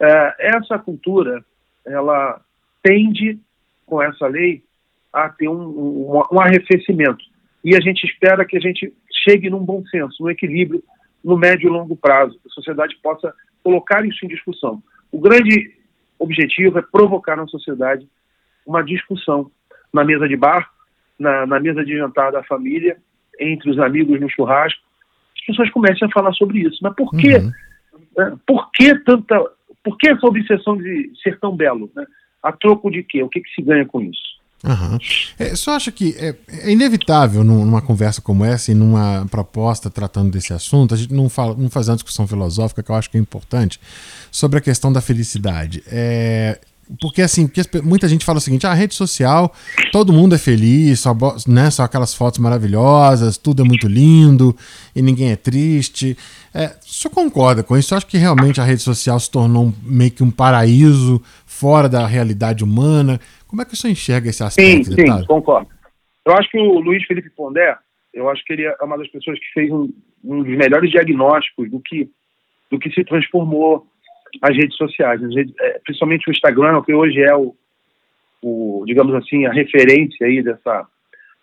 É, 0.00 0.56
essa 0.56 0.78
cultura, 0.78 1.44
ela 1.86 2.40
tende 2.82 3.38
com 3.86 4.02
essa 4.02 4.26
lei 4.26 4.62
a 5.12 5.28
ter 5.28 5.48
um, 5.48 5.54
um, 5.54 6.22
um 6.32 6.40
arrefecimento 6.40 7.22
e 7.64 7.76
a 7.76 7.80
gente 7.80 8.04
espera 8.04 8.44
que 8.44 8.56
a 8.56 8.60
gente 8.60 8.92
chegue 9.28 9.48
num 9.48 9.64
bom 9.64 9.84
senso, 9.86 10.22
num 10.22 10.30
equilíbrio 10.30 10.82
no 11.22 11.36
médio 11.36 11.68
e 11.68 11.70
longo 11.70 11.94
prazo, 11.94 12.38
que 12.40 12.48
a 12.48 12.50
sociedade 12.50 12.96
possa 13.00 13.32
colocar 13.62 14.04
isso 14.04 14.24
em 14.24 14.28
discussão. 14.28 14.82
O 15.12 15.20
grande 15.20 15.72
objetivo 16.18 16.78
é 16.78 16.82
provocar 16.82 17.36
na 17.36 17.46
sociedade 17.46 18.08
uma 18.66 18.82
discussão 18.82 19.50
na 19.92 20.04
mesa 20.04 20.28
de 20.28 20.37
bar, 20.37 20.70
na, 21.18 21.46
na 21.46 21.61
mesa 21.61 21.84
de 21.84 21.96
jantar 21.96 22.32
da 22.32 22.42
família, 22.42 22.96
entre 23.38 23.70
os 23.70 23.78
amigos 23.78 24.20
no 24.20 24.28
churrasco, 24.28 24.80
as 25.37 25.46
pessoas 25.46 25.70
comecem 25.70 26.06
a 26.06 26.11
falar 26.11 26.32
sobre 26.32 26.61
isso. 26.61 26.78
Mas 26.82 26.94
por 26.94 27.11
que, 27.11 27.37
uhum. 27.37 27.52
né, 28.16 28.37
por 28.46 28.70
que 28.72 28.94
tanta, 29.00 29.40
por 29.82 29.96
que 29.99 30.08
essa 30.08 30.26
obsessão 30.26 30.76
de 30.76 31.11
ser 31.22 31.38
tão 31.40 31.56
belo? 31.56 31.90
Né? 31.94 32.04
A 32.42 32.52
troco 32.52 32.90
de 32.90 33.02
quê? 33.02 33.22
O 33.22 33.28
que, 33.28 33.40
que 33.40 33.50
se 33.54 33.62
ganha 33.62 33.87
com 33.87 34.00
isso? 34.00 34.32
Uhum. 34.64 34.96
É, 35.40 35.56
só 35.56 35.72
acha 35.72 35.90
que 35.90 36.14
é, 36.16 36.37
é, 36.49 36.70
inevitável 36.70 37.42
numa 37.42 37.82
conversa 37.82 38.22
como 38.22 38.44
essa 38.44 38.70
e 38.70 38.75
numa 38.75 39.26
proposta 39.28 39.90
tratando 39.90 40.30
desse 40.30 40.52
assunto, 40.52 40.94
a 40.94 40.96
gente 40.96 41.12
não, 41.12 41.28
fala, 41.28 41.56
não 41.56 41.68
fazer 41.68 41.90
uma 41.90 41.96
discussão 41.96 42.28
filosófica 42.28 42.80
que 42.80 42.90
eu 42.90 42.94
acho 42.94 43.11
que 43.11 43.16
é 43.16 43.20
importante 43.20 43.80
sobre 44.30 44.58
a 44.58 44.62
questão 44.62 44.92
da 44.92 45.00
felicidade. 45.00 45.82
É, 45.88 46.61
porque 47.00 47.22
assim, 47.22 47.46
porque 47.46 47.62
muita 47.82 48.08
gente 48.08 48.24
fala 48.24 48.38
o 48.38 48.40
seguinte: 48.40 48.66
ah, 48.66 48.72
a 48.72 48.74
rede 48.74 48.94
social, 48.94 49.52
todo 49.92 50.12
mundo 50.12 50.34
é 50.34 50.38
feliz, 50.38 51.00
só, 51.00 51.16
né, 51.46 51.70
só 51.70 51.84
aquelas 51.84 52.14
fotos 52.14 52.38
maravilhosas, 52.38 53.38
tudo 53.38 53.62
é 53.62 53.64
muito 53.64 53.86
lindo 53.86 54.54
e 54.94 55.00
ninguém 55.00 55.30
é 55.30 55.36
triste. 55.36 56.16
É, 56.54 56.66
o 56.66 56.84
senhor 56.84 57.14
concorda 57.14 57.62
com 57.62 57.76
isso? 57.76 57.94
Eu 57.94 57.98
acho 57.98 58.06
que 58.06 58.18
realmente 58.18 58.60
a 58.60 58.64
rede 58.64 58.82
social 58.82 59.18
se 59.18 59.30
tornou 59.30 59.72
meio 59.82 60.10
que 60.10 60.22
um 60.22 60.30
paraíso 60.30 61.22
fora 61.46 61.88
da 61.88 62.06
realidade 62.06 62.64
humana. 62.64 63.20
Como 63.46 63.62
é 63.62 63.64
que 63.64 63.74
o 63.74 63.76
senhor 63.76 63.92
enxerga 63.92 64.28
esse 64.28 64.42
aspecto? 64.42 64.92
Sim, 64.92 65.06
sim, 65.06 65.26
concordo. 65.26 65.68
Eu 66.26 66.34
acho 66.34 66.50
que 66.50 66.58
o 66.58 66.78
Luiz 66.80 67.04
Felipe 67.06 67.30
Pondé, 67.30 67.76
eu 68.12 68.28
acho 68.28 68.44
que 68.44 68.52
ele 68.52 68.64
é 68.64 68.76
uma 68.82 68.98
das 68.98 69.08
pessoas 69.08 69.38
que 69.38 69.46
fez 69.54 69.70
um, 69.70 69.88
um 70.24 70.42
dos 70.42 70.56
melhores 70.56 70.90
diagnósticos 70.90 71.70
do 71.70 71.80
que, 71.80 72.08
do 72.70 72.78
que 72.78 72.90
se 72.90 73.04
transformou 73.04 73.86
as 74.40 74.56
redes 74.56 74.76
sociais, 74.76 75.20
é, 75.60 75.80
principalmente 75.84 76.28
o 76.28 76.32
Instagram, 76.32 76.82
que 76.82 76.94
hoje 76.94 77.20
é 77.20 77.34
o, 77.34 77.54
o, 78.42 78.84
digamos 78.86 79.14
assim, 79.14 79.46
a 79.46 79.52
referência 79.52 80.26
aí 80.26 80.42
dessa, 80.42 80.86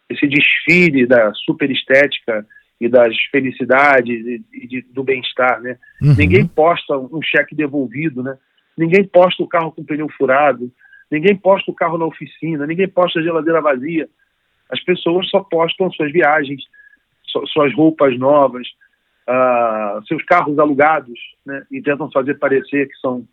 esse 0.09 0.27
desfile 0.27 1.05
da 1.05 1.33
super 1.33 1.69
estética 1.69 2.45
e 2.79 2.87
das 2.87 3.15
felicidades 3.31 4.25
e, 4.25 4.41
e 4.53 4.67
de, 4.67 4.81
do 4.81 5.03
bem-estar, 5.03 5.61
né? 5.61 5.77
Uhum. 6.01 6.15
Ninguém 6.17 6.47
posta 6.47 6.97
um 6.97 7.21
cheque 7.21 7.53
devolvido, 7.53 8.23
né? 8.23 8.37
Ninguém 8.77 9.03
posta 9.03 9.43
o 9.43 9.47
carro 9.47 9.71
com 9.71 9.83
pneu 9.83 10.07
furado, 10.17 10.71
ninguém 11.11 11.35
posta 11.35 11.69
o 11.69 11.75
carro 11.75 11.97
na 11.97 12.05
oficina, 12.05 12.65
ninguém 12.65 12.87
posta 12.87 13.19
a 13.19 13.23
geladeira 13.23 13.61
vazia. 13.61 14.07
As 14.71 14.81
pessoas 14.83 15.29
só 15.29 15.41
postam 15.41 15.91
suas 15.91 16.11
viagens, 16.11 16.61
suas 17.47 17.73
roupas 17.73 18.17
novas, 18.17 18.67
uh, 19.29 20.05
seus 20.07 20.23
carros 20.23 20.57
alugados, 20.57 21.19
né, 21.45 21.63
e 21.71 21.81
tentam 21.81 22.11
fazer 22.11 22.39
parecer 22.39 22.87
que 22.87 22.95
são, 22.97 23.23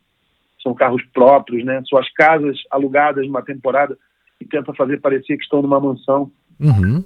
são 0.63 0.75
carros 0.75 1.03
próprios, 1.13 1.65
né, 1.65 1.83
suas 1.87 2.09
casas 2.13 2.59
alugadas 2.71 3.27
numa 3.27 3.43
temporada 3.43 3.97
e 4.41 4.45
tentam 4.45 4.75
fazer 4.75 5.01
parecer 5.01 5.37
que 5.37 5.43
estão 5.43 5.63
numa 5.63 5.81
mansão. 5.81 6.31
Uhum. 6.61 7.03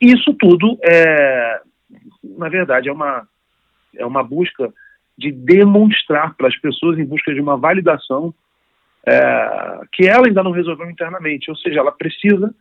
Isso 0.00 0.34
tudo 0.34 0.78
é, 0.82 1.60
na 2.22 2.48
verdade, 2.48 2.88
é 2.88 2.92
uma, 2.92 3.26
é 3.96 4.04
uma 4.04 4.22
busca 4.22 4.72
de 5.16 5.32
demonstrar 5.32 6.34
para 6.34 6.48
as 6.48 6.56
pessoas 6.58 6.98
em 6.98 7.04
busca 7.04 7.32
de 7.32 7.40
uma 7.40 7.56
validação 7.56 8.34
é, 9.06 9.80
que 9.92 10.06
ela 10.06 10.26
ainda 10.26 10.42
não 10.42 10.50
resolveu 10.50 10.90
internamente, 10.90 11.50
ou 11.50 11.56
seja, 11.56 11.80
ela 11.80 11.92
precisa 11.92 12.54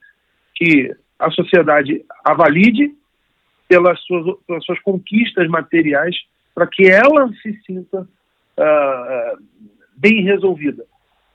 que 0.54 0.96
a 1.18 1.32
sociedade 1.32 2.06
a 2.24 2.34
valide 2.34 2.94
pelas 3.68 4.00
suas, 4.02 4.38
pelas 4.46 4.64
suas 4.64 4.80
conquistas 4.82 5.48
materiais 5.48 6.16
para 6.54 6.68
que 6.68 6.90
ela 6.90 7.30
se 7.42 7.54
sinta 7.66 8.02
uh, 8.02 9.44
bem 9.98 10.24
resolvida. 10.24 10.86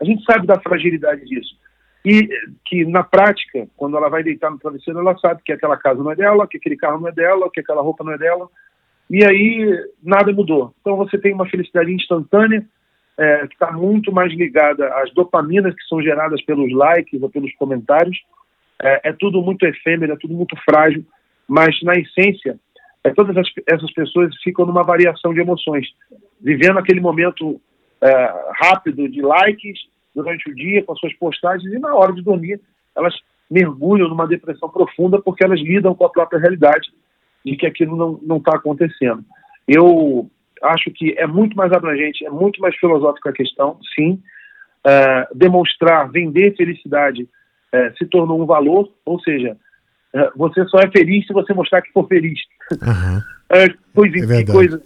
A 0.00 0.04
gente 0.04 0.25
sabe 0.25 0.46
da 0.46 0.58
fragilidade 0.58 1.25
disso. 1.26 1.54
E 2.02 2.26
que, 2.64 2.87
na 2.87 3.04
prática, 3.04 3.68
quando 3.76 3.99
ela 3.99 4.08
vai 4.08 4.22
deitar 4.22 4.50
no 4.50 4.58
travesseiro, 4.58 5.00
ela 5.00 5.18
sabe 5.18 5.42
que 5.44 5.52
aquela 5.52 5.76
casa 5.76 6.02
não 6.02 6.10
é 6.10 6.16
dela, 6.16 6.49
que 6.49 6.56
aquele 6.56 6.76
carro 6.76 6.99
não 6.99 7.08
é 7.08 7.12
dela, 7.12 7.50
que 7.52 7.60
aquela 7.60 7.82
roupa 7.82 8.02
não 8.02 8.12
é 8.12 8.18
dela. 8.18 8.49
E 9.10 9.22
aí, 9.22 9.84
nada 10.02 10.32
mudou. 10.32 10.75
Então, 10.80 10.96
você 10.96 11.18
tem 11.18 11.34
uma 11.34 11.46
felicidade 11.46 11.92
instantânea, 11.92 12.64
é, 13.18 13.46
que 13.46 13.52
está 13.52 13.70
muito 13.72 14.10
mais 14.10 14.32
ligada 14.32 14.88
às 14.94 15.12
dopaminas 15.12 15.75
que 15.75 15.84
são 15.87 16.00
geradas 16.00 16.42
pelos 16.42 16.72
likes 16.72 17.20
ou 17.20 17.28
pelos 17.28 17.54
comentários. 17.56 18.18
É, 18.82 19.10
é 19.10 19.12
tudo 19.12 19.42
muito 19.42 19.66
efêmero, 19.66 20.14
é 20.14 20.16
tudo 20.16 20.32
muito 20.32 20.56
frágil 20.64 21.04
mas 21.50 21.82
na 21.82 21.95
essência, 21.95 22.60
é, 23.02 23.10
todas 23.10 23.36
as, 23.36 23.49
essas 23.67 23.93
pessoas 23.93 24.32
ficam 24.41 24.65
numa 24.65 24.84
variação 24.84 25.34
de 25.34 25.41
emoções, 25.41 25.89
vivendo 26.41 26.78
aquele 26.78 27.00
momento 27.00 27.60
é, 28.00 28.34
rápido 28.63 29.08
de 29.08 29.21
likes 29.21 29.80
durante 30.15 30.49
o 30.49 30.54
dia 30.54 30.84
com 30.84 30.93
as 30.93 31.00
suas 31.00 31.13
postagens 31.15 31.73
e 31.73 31.78
na 31.80 31.93
hora 31.93 32.13
de 32.13 32.23
dormir 32.23 32.60
elas 32.97 33.13
mergulham 33.50 34.08
numa 34.08 34.28
depressão 34.28 34.69
profunda 34.69 35.21
porque 35.21 35.45
elas 35.45 35.58
lidam 35.60 35.93
com 35.93 36.04
a 36.04 36.08
própria 36.08 36.39
realidade 36.39 36.89
de 37.45 37.56
que 37.56 37.67
aquilo 37.67 38.21
não 38.23 38.36
está 38.36 38.54
acontecendo. 38.54 39.25
Eu 39.67 40.30
acho 40.63 40.89
que 40.93 41.19
é 41.19 41.26
muito 41.26 41.56
mais 41.56 41.73
abrangente, 41.73 42.25
é 42.25 42.30
muito 42.30 42.60
mais 42.60 42.76
filosófica 42.76 43.30
a 43.30 43.32
questão, 43.32 43.76
sim. 43.93 44.23
É, 44.86 45.28
demonstrar, 45.34 46.08
vender 46.10 46.56
felicidade 46.56 47.28
é, 47.73 47.91
se 47.95 48.06
tornou 48.06 48.41
um 48.41 48.47
valor, 48.47 48.89
ou 49.04 49.21
seja, 49.21 49.56
você 50.36 50.64
só 50.66 50.78
é 50.78 50.90
feliz 50.90 51.26
se 51.26 51.32
você 51.32 51.52
mostrar 51.52 51.82
que 51.82 51.92
for 51.92 52.06
feliz. 52.06 52.38
Uhum. 52.73 53.20
É, 53.52 53.66
coisa, 53.92 54.32
é 54.32 54.44
coisa 54.44 54.80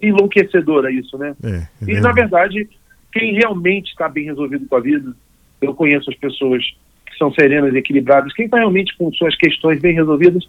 enlouquecedora 0.00 0.90
isso, 0.90 1.18
né? 1.18 1.34
É, 1.42 1.48
é 1.48 1.68
e, 1.86 2.00
na 2.00 2.12
verdade, 2.12 2.68
quem 3.12 3.34
realmente 3.34 3.90
está 3.90 4.08
bem 4.08 4.24
resolvido 4.24 4.66
com 4.66 4.76
a 4.76 4.80
vida, 4.80 5.12
eu 5.60 5.74
conheço 5.74 6.10
as 6.10 6.16
pessoas 6.16 6.64
que 7.06 7.16
são 7.18 7.32
serenas 7.34 7.74
e 7.74 7.78
equilibradas, 7.78 8.32
quem 8.32 8.46
está 8.46 8.56
realmente 8.56 8.96
com 8.96 9.12
suas 9.12 9.36
questões 9.36 9.80
bem 9.80 9.94
resolvidas, 9.94 10.42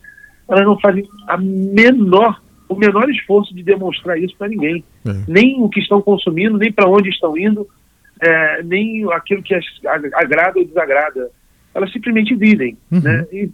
elas 0.49 0.65
não 0.65 0.79
fazem 0.79 1.03
a 1.27 1.37
menor, 1.37 2.41
o 2.69 2.75
menor 2.75 3.09
esforço 3.09 3.53
de 3.53 3.63
demonstrar 3.63 4.17
isso 4.17 4.35
para 4.37 4.47
ninguém. 4.47 4.83
É. 5.05 5.11
Nem 5.27 5.61
o 5.61 5.69
que 5.69 5.79
estão 5.79 6.01
consumindo, 6.01 6.57
nem 6.57 6.71
para 6.71 6.89
onde 6.89 7.09
estão 7.09 7.37
indo, 7.37 7.67
é, 8.21 8.63
nem 8.63 9.03
aquilo 9.11 9.43
que 9.43 9.53
as 9.53 9.65
agrada 10.13 10.59
ou 10.59 10.65
desagrada. 10.65 11.29
Elas 11.75 11.91
simplesmente 11.91 12.35
vivem, 12.35 12.77
uhum. 12.91 13.01
né? 13.01 13.25
E 13.31 13.49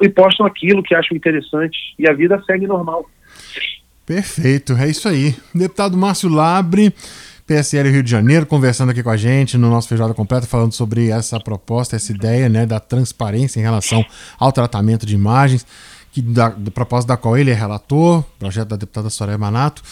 e 0.00 0.08
postam 0.08 0.46
aquilo 0.46 0.82
que 0.82 0.94
acham 0.94 1.16
interessante 1.16 1.76
e 1.98 2.08
a 2.08 2.12
vida 2.12 2.42
segue 2.46 2.66
normal. 2.66 3.08
Perfeito, 4.06 4.74
é 4.74 4.88
isso 4.88 5.08
aí. 5.08 5.34
Deputado 5.54 5.96
Márcio 5.96 6.28
Labre, 6.28 6.92
PSL 7.46 7.90
Rio 7.90 8.02
de 8.02 8.10
Janeiro, 8.10 8.44
conversando 8.46 8.90
aqui 8.90 9.02
com 9.02 9.10
a 9.10 9.16
gente 9.16 9.56
no 9.56 9.70
nosso 9.70 9.88
Feijoada 9.88 10.12
Completa, 10.12 10.46
falando 10.46 10.72
sobre 10.72 11.10
essa 11.10 11.40
proposta, 11.40 11.96
essa 11.96 12.12
ideia 12.12 12.48
né, 12.48 12.66
da 12.66 12.80
transparência 12.80 13.60
em 13.60 13.62
relação 13.62 14.04
ao 14.38 14.52
tratamento 14.52 15.06
de 15.06 15.14
imagens, 15.14 15.66
que 16.12 16.20
da, 16.22 16.50
proposta 16.50 17.08
da 17.08 17.16
qual 17.16 17.36
ele 17.36 17.50
é 17.50 17.54
relator, 17.54 18.22
projeto 18.38 18.68
da 18.68 18.76
deputada 18.76 19.10
Soraya 19.10 19.36
Manato. 19.36 19.82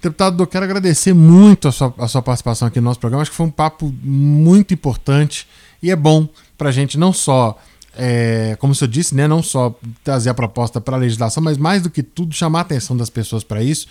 Deputado, 0.00 0.42
eu 0.42 0.46
quero 0.46 0.64
agradecer 0.64 1.12
muito 1.12 1.66
a 1.66 1.72
sua, 1.72 1.94
a 1.98 2.08
sua 2.08 2.22
participação 2.22 2.68
aqui 2.68 2.78
no 2.78 2.84
nosso 2.84 3.00
programa. 3.00 3.22
Acho 3.22 3.30
que 3.30 3.36
foi 3.36 3.46
um 3.46 3.50
papo 3.50 3.92
muito 4.02 4.72
importante 4.72 5.46
e 5.82 5.90
é 5.90 5.96
bom 5.96 6.28
para 6.56 6.68
a 6.68 6.72
gente 6.72 6.96
não 6.96 7.12
só 7.12 7.58
é, 7.96 8.56
como 8.58 8.74
senhor 8.74 8.90
disse, 8.90 9.14
né, 9.14 9.28
não 9.28 9.42
só 9.42 9.78
trazer 10.02 10.30
a 10.30 10.34
proposta 10.34 10.80
para 10.80 10.96
a 10.96 10.98
legislação, 10.98 11.42
mas 11.42 11.58
mais 11.58 11.82
do 11.82 11.90
que 11.90 12.02
tudo 12.02 12.34
chamar 12.34 12.60
a 12.60 12.62
atenção 12.62 12.96
das 12.96 13.10
pessoas 13.10 13.44
para 13.44 13.62
isso 13.62 13.86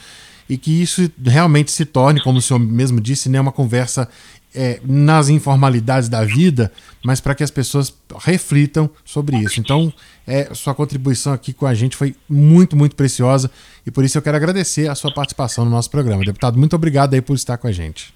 e 0.50 0.58
que 0.58 0.82
isso 0.82 1.10
realmente 1.24 1.72
se 1.72 1.86
torne, 1.86 2.22
como 2.22 2.40
o 2.40 2.42
senhor 2.42 2.60
mesmo 2.60 3.00
disse, 3.00 3.30
né, 3.30 3.40
uma 3.40 3.52
conversa 3.52 4.08
é, 4.54 4.82
nas 4.84 5.30
informalidades 5.30 6.10
da 6.10 6.26
vida, 6.26 6.72
mas 7.04 7.22
para 7.22 7.34
que 7.34 7.44
as 7.44 7.52
pessoas 7.52 7.94
reflitam 8.20 8.90
sobre 9.06 9.38
isso. 9.38 9.60
Então, 9.60 9.94
é, 10.28 10.54
sua 10.54 10.76
contribuição 10.76 11.32
aqui 11.32 11.54
com 11.54 11.66
a 11.66 11.74
gente 11.74 11.96
foi 11.96 12.16
muito, 12.28 12.76
muito 12.76 12.96
preciosa 12.96 13.50
e 13.86 13.92
por 13.92 14.04
isso 14.04 14.18
eu 14.18 14.22
quero 14.22 14.36
agradecer 14.36 14.90
a 14.90 14.96
sua 14.96 15.14
participação 15.14 15.64
no 15.64 15.72
nosso 15.72 15.90
programa. 15.90 16.24
Deputado, 16.26 16.58
muito 16.58 16.76
obrigado 16.76 17.14
aí 17.14 17.22
por 17.22 17.36
estar 17.36 17.58
com 17.58 17.68
a 17.68 17.72
gente. 17.72 18.14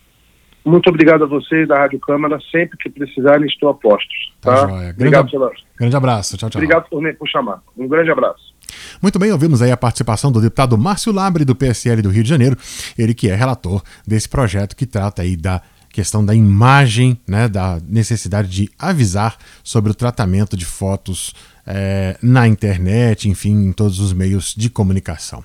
Muito 0.65 0.89
obrigado 0.89 1.23
a 1.23 1.27
vocês 1.27 1.67
da 1.67 1.77
Rádio 1.77 1.99
Câmara. 1.99 2.39
Sempre 2.51 2.75
que 2.77 2.89
precisarem, 2.89 3.45
estou 3.45 3.69
a 3.69 3.73
postos. 3.75 4.33
Tá? 4.41 4.67
tá 4.67 4.73
obrigado, 4.89 5.29
pela... 5.29 5.51
grande 5.77 5.95
abraço. 5.95 6.37
Tchau, 6.37 6.49
tchau. 6.49 6.59
Obrigado 6.59 6.89
por, 6.89 7.13
por 7.13 7.29
chamar. 7.29 7.61
Um 7.77 7.87
grande 7.87 8.09
abraço. 8.09 8.55
Muito 9.01 9.19
bem, 9.19 9.31
ouvimos 9.31 9.61
aí 9.61 9.71
a 9.71 9.77
participação 9.77 10.31
do 10.31 10.41
deputado 10.41 10.77
Márcio 10.77 11.13
Labre, 11.13 11.45
do 11.45 11.55
PSL 11.55 12.01
do 12.01 12.09
Rio 12.09 12.23
de 12.23 12.29
Janeiro, 12.29 12.57
ele 12.97 13.13
que 13.13 13.29
é 13.29 13.35
relator 13.35 13.83
desse 14.07 14.27
projeto 14.27 14.75
que 14.75 14.85
trata 14.85 15.21
aí 15.21 15.37
da 15.37 15.61
questão 15.89 16.25
da 16.25 16.35
imagem, 16.35 17.17
né, 17.25 17.47
da 17.47 17.79
necessidade 17.87 18.49
de 18.49 18.69
avisar 18.77 19.37
sobre 19.63 19.91
o 19.91 19.95
tratamento 19.95 20.57
de 20.57 20.65
fotos 20.65 21.33
é, 21.65 22.17
na 22.21 22.47
internet, 22.47 23.29
enfim, 23.29 23.65
em 23.65 23.71
todos 23.71 23.99
os 23.99 24.13
meios 24.13 24.53
de 24.55 24.69
comunicação. 24.69 25.43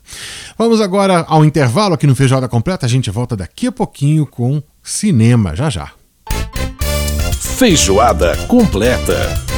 Vamos 0.59 0.80
agora 0.80 1.24
ao 1.28 1.44
intervalo 1.44 1.94
aqui 1.94 2.06
no 2.06 2.14
Feijoada 2.14 2.48
Completa. 2.48 2.87
A 2.87 2.88
gente 2.88 3.11
volta 3.11 3.37
daqui 3.37 3.66
a 3.66 3.72
pouquinho 3.72 4.26
com 4.26 4.62
cinema, 4.83 5.54
já 5.56 5.70
já. 5.70 5.90
Feijoada 7.56 8.37
completa. 8.46 9.49